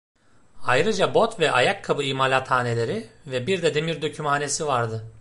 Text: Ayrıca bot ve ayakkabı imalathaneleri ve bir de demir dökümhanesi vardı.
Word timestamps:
Ayrıca 0.63 1.13
bot 1.13 1.39
ve 1.39 1.51
ayakkabı 1.51 2.03
imalathaneleri 2.03 3.07
ve 3.27 3.47
bir 3.47 3.61
de 3.61 3.75
demir 3.75 4.01
dökümhanesi 4.01 4.67
vardı. 4.67 5.03